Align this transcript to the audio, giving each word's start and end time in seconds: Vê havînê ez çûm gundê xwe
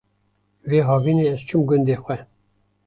Vê 0.69 0.79
havînê 0.89 1.25
ez 1.33 1.41
çûm 1.47 1.61
gundê 1.67 1.95
xwe 2.03 2.17